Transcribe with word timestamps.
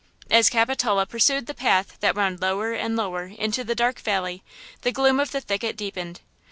As 0.31 0.49
Capitola 0.49 1.05
pursued 1.05 1.45
the 1.45 1.53
path 1.53 1.99
that 1.99 2.15
wound 2.15 2.41
lower 2.41 2.73
and 2.73 2.95
lower 2.95 3.25
into 3.27 3.63
the 3.63 3.75
dark 3.75 3.99
valley 3.99 4.41
the 4.81 4.91
gloom 4.91 5.19
of 5.19 5.29
the 5.31 5.41
thicket 5.41 5.77
deepened. 5.77 6.21